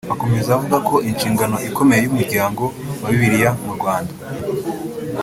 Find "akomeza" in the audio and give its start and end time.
0.13-0.49